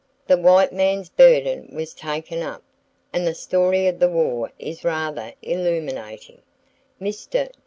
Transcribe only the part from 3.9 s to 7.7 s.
the war is rather illuminating. Mr.